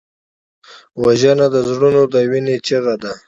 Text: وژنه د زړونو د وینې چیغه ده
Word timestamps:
وژنه 1.03 1.45
د 1.53 1.57
زړونو 1.69 2.01
د 2.13 2.15
وینې 2.29 2.55
چیغه 2.65 2.95
ده 3.01 3.11